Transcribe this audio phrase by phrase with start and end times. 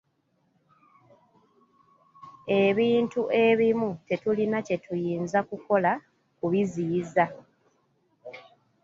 [2.63, 5.91] Ebintu ebimu tetulina kyetuyinza kukola
[6.37, 7.25] kubiziyiza.